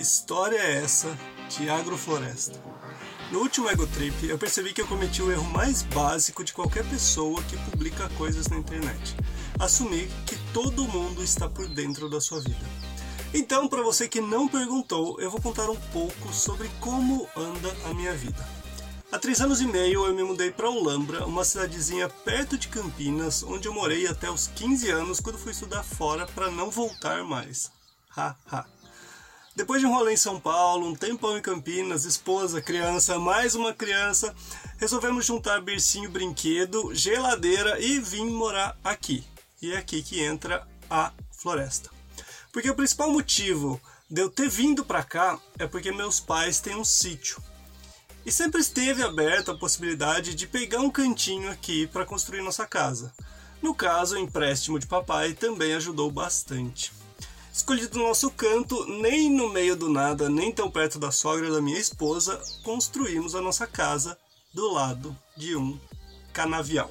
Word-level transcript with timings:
Que 0.00 0.04
história 0.06 0.56
é 0.56 0.82
essa 0.82 1.14
de 1.50 1.68
agrofloresta? 1.68 2.58
No 3.30 3.40
último 3.40 3.68
Ego 3.68 3.86
Trip, 3.86 4.26
eu 4.26 4.38
percebi 4.38 4.72
que 4.72 4.80
eu 4.80 4.86
cometi 4.86 5.20
o 5.20 5.30
erro 5.30 5.44
mais 5.44 5.82
básico 5.82 6.42
de 6.42 6.54
qualquer 6.54 6.88
pessoa 6.88 7.42
que 7.42 7.58
publica 7.70 8.08
coisas 8.16 8.48
na 8.48 8.56
internet: 8.56 9.14
assumir 9.58 10.08
que 10.24 10.36
todo 10.54 10.88
mundo 10.88 11.22
está 11.22 11.50
por 11.50 11.68
dentro 11.68 12.08
da 12.08 12.18
sua 12.18 12.40
vida. 12.40 12.64
Então, 13.34 13.68
para 13.68 13.82
você 13.82 14.08
que 14.08 14.22
não 14.22 14.48
perguntou, 14.48 15.20
eu 15.20 15.30
vou 15.30 15.38
contar 15.38 15.68
um 15.68 15.76
pouco 15.92 16.32
sobre 16.32 16.70
como 16.80 17.28
anda 17.36 17.70
a 17.84 17.92
minha 17.92 18.14
vida. 18.14 18.42
Há 19.12 19.18
três 19.18 19.42
anos 19.42 19.60
e 19.60 19.66
meio 19.66 20.06
eu 20.06 20.14
me 20.14 20.24
mudei 20.24 20.50
para 20.50 20.70
Olambra, 20.70 21.26
uma 21.26 21.44
cidadezinha 21.44 22.08
perto 22.08 22.56
de 22.56 22.68
Campinas, 22.68 23.42
onde 23.42 23.68
eu 23.68 23.74
morei 23.74 24.06
até 24.06 24.30
os 24.30 24.46
15 24.46 24.90
anos 24.90 25.20
quando 25.20 25.38
fui 25.38 25.52
estudar 25.52 25.82
fora 25.82 26.26
para 26.26 26.50
não 26.50 26.70
voltar 26.70 27.22
mais. 27.22 27.70
Ha 28.16 28.34
ha. 28.50 28.79
Depois 29.54 29.80
de 29.80 29.86
um 29.86 29.92
rolê 29.92 30.12
em 30.12 30.16
São 30.16 30.38
Paulo, 30.38 30.86
um 30.86 30.94
tempão 30.94 31.36
em 31.36 31.42
Campinas, 31.42 32.04
esposa, 32.04 32.62
criança, 32.62 33.18
mais 33.18 33.54
uma 33.54 33.74
criança, 33.74 34.34
resolvemos 34.78 35.26
juntar 35.26 35.60
bercinho, 35.60 36.10
brinquedo, 36.10 36.94
geladeira 36.94 37.80
e 37.80 37.98
vim 37.98 38.30
morar 38.30 38.78
aqui. 38.82 39.24
E 39.60 39.72
é 39.72 39.76
aqui 39.76 40.02
que 40.02 40.22
entra 40.22 40.66
a 40.88 41.12
floresta. 41.32 41.90
Porque 42.52 42.70
o 42.70 42.76
principal 42.76 43.10
motivo 43.10 43.80
de 44.08 44.22
eu 44.22 44.30
ter 44.30 44.48
vindo 44.48 44.84
para 44.84 45.02
cá 45.02 45.38
é 45.58 45.66
porque 45.66 45.90
meus 45.90 46.20
pais 46.20 46.60
têm 46.60 46.76
um 46.76 46.84
sítio 46.84 47.42
e 48.24 48.30
sempre 48.30 48.60
esteve 48.60 49.02
aberta 49.02 49.52
a 49.52 49.58
possibilidade 49.58 50.34
de 50.34 50.46
pegar 50.46 50.80
um 50.80 50.90
cantinho 50.90 51.50
aqui 51.50 51.86
para 51.86 52.06
construir 52.06 52.42
nossa 52.42 52.66
casa. 52.66 53.12
No 53.60 53.74
caso, 53.74 54.14
o 54.14 54.18
empréstimo 54.18 54.78
de 54.78 54.86
papai 54.86 55.32
também 55.32 55.74
ajudou 55.74 56.10
bastante. 56.10 56.92
Escolhido 57.52 57.98
no 57.98 58.06
nosso 58.06 58.30
canto, 58.30 58.86
nem 58.86 59.28
no 59.28 59.48
meio 59.48 59.74
do 59.74 59.88
nada, 59.88 60.28
nem 60.28 60.52
tão 60.52 60.70
perto 60.70 60.98
da 60.98 61.10
sogra 61.10 61.50
da 61.50 61.60
minha 61.60 61.78
esposa, 61.78 62.40
construímos 62.62 63.34
a 63.34 63.40
nossa 63.40 63.66
casa 63.66 64.16
do 64.54 64.72
lado 64.72 65.16
de 65.36 65.56
um 65.56 65.78
canavial. 66.32 66.90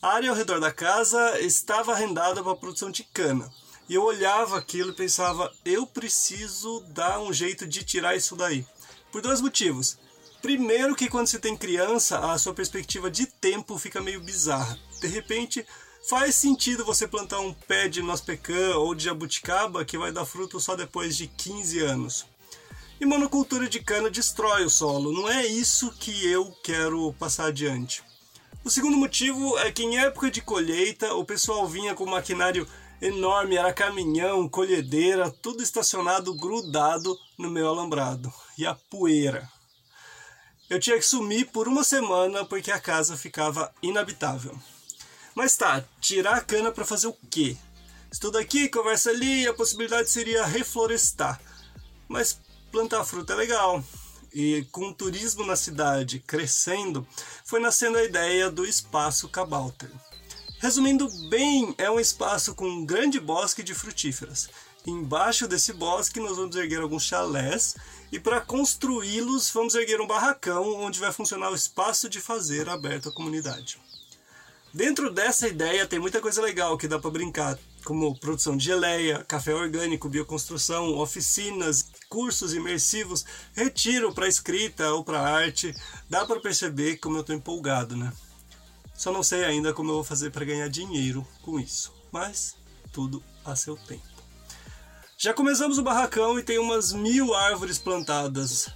A 0.00 0.14
área 0.14 0.30
ao 0.30 0.36
redor 0.36 0.58
da 0.58 0.72
casa 0.72 1.38
estava 1.40 1.92
arrendada 1.92 2.42
para 2.42 2.52
a 2.52 2.56
produção 2.56 2.90
de 2.90 3.04
cana. 3.04 3.52
E 3.86 3.94
eu 3.94 4.02
olhava 4.02 4.56
aquilo 4.56 4.90
e 4.90 4.94
pensava, 4.94 5.52
eu 5.64 5.86
preciso 5.86 6.80
dar 6.88 7.20
um 7.20 7.32
jeito 7.32 7.66
de 7.66 7.84
tirar 7.84 8.16
isso 8.16 8.34
daí. 8.34 8.64
Por 9.12 9.20
dois 9.20 9.40
motivos. 9.40 9.98
Primeiro 10.40 10.96
que 10.96 11.08
quando 11.10 11.26
você 11.26 11.38
tem 11.38 11.54
criança, 11.54 12.18
a 12.18 12.38
sua 12.38 12.54
perspectiva 12.54 13.10
de 13.10 13.26
tempo 13.26 13.76
fica 13.78 14.00
meio 14.00 14.20
bizarra. 14.20 14.78
De 15.00 15.06
repente, 15.06 15.66
faz 16.08 16.34
sentido 16.34 16.84
você 16.84 17.06
plantar 17.06 17.40
um 17.40 17.52
pé 17.52 17.88
de 17.88 18.02
noz 18.02 18.20
pecan 18.20 18.76
ou 18.76 18.94
de 18.94 19.04
jabuticaba 19.04 19.84
que 19.84 19.98
vai 19.98 20.12
dar 20.12 20.24
fruto 20.24 20.60
só 20.60 20.74
depois 20.74 21.16
de 21.16 21.26
15 21.26 21.80
anos. 21.80 22.26
E 23.00 23.06
monocultura 23.06 23.68
de 23.68 23.80
cana 23.80 24.10
destrói 24.10 24.64
o 24.64 24.70
solo, 24.70 25.12
não 25.12 25.28
é 25.28 25.46
isso 25.46 25.90
que 25.92 26.26
eu 26.30 26.52
quero 26.62 27.14
passar 27.18 27.46
adiante. 27.46 28.02
O 28.62 28.68
segundo 28.68 28.96
motivo 28.96 29.58
é 29.58 29.72
que 29.72 29.82
em 29.82 29.98
época 29.98 30.30
de 30.30 30.42
colheita 30.42 31.14
o 31.14 31.24
pessoal 31.24 31.66
vinha 31.66 31.94
com 31.94 32.04
maquinário 32.04 32.68
enorme, 33.00 33.56
era 33.56 33.72
caminhão, 33.72 34.46
colhedeira, 34.48 35.30
tudo 35.30 35.62
estacionado, 35.62 36.34
grudado 36.34 37.18
no 37.38 37.50
meu 37.50 37.68
alambrado. 37.68 38.30
E 38.58 38.66
a 38.66 38.74
poeira. 38.74 39.48
Eu 40.68 40.78
tinha 40.78 40.96
que 40.96 41.06
sumir 41.06 41.46
por 41.50 41.66
uma 41.66 41.82
semana 41.82 42.44
porque 42.44 42.70
a 42.70 42.78
casa 42.78 43.16
ficava 43.16 43.72
inabitável. 43.82 44.56
Mas 45.34 45.56
tá, 45.56 45.84
tirar 46.00 46.36
a 46.36 46.40
cana 46.40 46.72
para 46.72 46.84
fazer 46.84 47.06
o 47.06 47.16
quê? 47.30 47.56
Estuda 48.10 48.40
aqui, 48.40 48.68
conversa 48.68 49.10
ali, 49.10 49.46
a 49.46 49.54
possibilidade 49.54 50.10
seria 50.10 50.44
reflorestar. 50.44 51.40
Mas 52.08 52.38
plantar 52.72 53.04
fruta 53.04 53.32
é 53.32 53.36
legal. 53.36 53.84
E 54.32 54.66
com 54.72 54.88
o 54.88 54.94
turismo 54.94 55.44
na 55.44 55.56
cidade 55.56 56.18
crescendo, 56.20 57.06
foi 57.44 57.60
nascendo 57.60 57.98
a 57.98 58.04
ideia 58.04 58.50
do 58.50 58.66
espaço 58.66 59.28
Cabalter. 59.28 59.90
Resumindo 60.58 61.08
bem, 61.28 61.74
é 61.78 61.90
um 61.90 61.98
espaço 61.98 62.54
com 62.54 62.68
um 62.68 62.84
grande 62.84 63.18
bosque 63.18 63.62
de 63.62 63.74
frutíferas. 63.74 64.48
Embaixo 64.86 65.46
desse 65.46 65.72
bosque 65.72 66.20
nós 66.20 66.36
vamos 66.36 66.56
erguer 66.56 66.80
alguns 66.80 67.04
chalés 67.04 67.76
e 68.10 68.18
para 68.18 68.40
construí-los 68.40 69.50
vamos 69.50 69.74
erguer 69.74 70.00
um 70.00 70.06
barracão 70.06 70.74
onde 70.74 70.98
vai 70.98 71.12
funcionar 71.12 71.50
o 71.50 71.54
espaço 71.54 72.08
de 72.08 72.20
fazer 72.20 72.68
aberto 72.68 73.08
à 73.08 73.12
comunidade. 73.12 73.80
Dentro 74.72 75.10
dessa 75.10 75.48
ideia 75.48 75.84
tem 75.84 75.98
muita 75.98 76.20
coisa 76.20 76.40
legal 76.40 76.78
que 76.78 76.86
dá 76.86 76.96
para 76.96 77.10
brincar, 77.10 77.58
como 77.84 78.16
produção 78.18 78.56
de 78.56 78.66
geleia, 78.66 79.24
café 79.24 79.52
orgânico, 79.52 80.08
bioconstrução, 80.08 80.96
oficinas, 80.96 81.90
cursos 82.08 82.54
imersivos, 82.54 83.24
retiro 83.52 84.14
para 84.14 84.28
escrita 84.28 84.92
ou 84.92 85.02
para 85.02 85.20
arte. 85.20 85.74
Dá 86.08 86.24
para 86.24 86.38
perceber 86.38 86.98
como 86.98 87.16
eu 87.16 87.22
estou 87.22 87.34
empolgado, 87.34 87.96
né? 87.96 88.12
Só 88.94 89.10
não 89.10 89.24
sei 89.24 89.44
ainda 89.44 89.72
como 89.72 89.90
eu 89.90 89.94
vou 89.94 90.04
fazer 90.04 90.30
para 90.30 90.44
ganhar 90.44 90.68
dinheiro 90.68 91.26
com 91.42 91.58
isso, 91.58 91.92
mas 92.12 92.54
tudo 92.92 93.22
a 93.44 93.56
seu 93.56 93.76
tempo. 93.76 94.06
Já 95.18 95.34
começamos 95.34 95.78
o 95.78 95.82
barracão 95.82 96.38
e 96.38 96.44
tem 96.44 96.58
umas 96.58 96.92
mil 96.92 97.34
árvores 97.34 97.78
plantadas. 97.78 98.68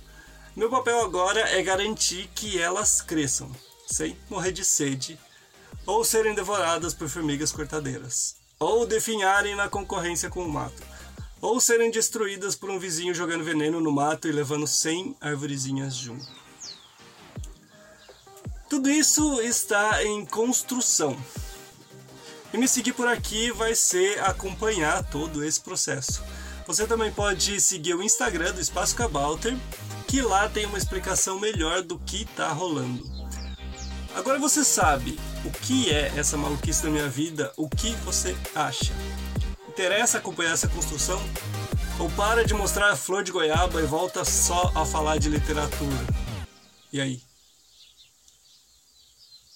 Meu 0.57 0.69
papel 0.69 1.01
agora 1.03 1.41
é 1.41 1.63
garantir 1.63 2.29
que 2.35 2.59
elas 2.59 3.01
cresçam, 3.01 3.51
sem 3.87 4.17
morrer 4.29 4.53
de 4.53 4.65
sede, 4.65 5.19
ou 5.87 6.05
serem 6.05 6.35
devoradas 6.35 6.95
por 6.95 7.09
formigas 7.09 7.53
cortadeiras, 7.53 8.37
ou 8.59 8.87
definharem 8.87 9.55
na 9.55 9.69
concorrência 9.69 10.31
com 10.31 10.45
o 10.45 10.49
mato, 10.49 10.83
ou 11.41 11.61
serem 11.61 11.91
destruídas 11.91 12.57
por 12.57 12.71
um 12.71 12.79
vizinho 12.79 13.15
jogando 13.15 13.45
veneno 13.45 13.81
no 13.81 13.93
mato 13.93 14.27
e 14.27 14.33
levando 14.33 14.67
100 14.67 15.17
arvorezinhas 15.21 15.95
junto. 15.95 16.27
Tudo 18.69 18.91
isso 18.91 19.41
está 19.43 20.03
em 20.03 20.25
construção. 20.25 21.17
E 22.53 22.57
me 22.57 22.67
seguir 22.67 22.93
por 22.93 23.07
aqui 23.07 23.51
vai 23.51 23.75
ser 23.75 24.19
acompanhar 24.21 25.05
todo 25.11 25.45
esse 25.45 25.61
processo. 25.61 26.23
Você 26.67 26.87
também 26.87 27.13
pode 27.13 27.61
seguir 27.61 27.95
o 27.95 28.03
Instagram 28.03 28.53
do 28.53 28.61
Espaço 28.61 28.97
Cabalter, 28.97 29.55
que 30.09 30.23
lá 30.23 30.49
tem 30.49 30.65
uma 30.65 30.79
explicação 30.79 31.39
melhor 31.39 31.83
do 31.83 31.99
que 31.99 32.23
está 32.23 32.49
rolando. 32.49 33.05
Agora 34.15 34.39
você 34.39 34.65
sabe 34.65 35.19
o 35.45 35.51
que 35.51 35.91
é 35.91 36.13
essa 36.17 36.37
maluquice 36.37 36.83
da 36.83 36.91
minha 36.91 37.09
vida, 37.09 37.53
o 37.57 37.69
que 37.69 37.93
você 37.97 38.37
acha? 38.55 38.93
Interessa 39.69 40.19
acompanhar 40.19 40.53
essa 40.53 40.69
construção? 40.69 41.21
Ou 41.99 42.11
para 42.11 42.45
de 42.45 42.55
mostrar 42.55 42.91
a 42.91 42.97
flor 42.97 43.23
de 43.23 43.31
goiaba 43.31 43.81
e 43.81 43.87
volta 43.87 44.25
só 44.25 44.73
a 44.75 44.85
falar 44.85 45.19
de 45.19 45.29
literatura? 45.29 46.07
E 46.93 47.01
aí? 47.01 47.21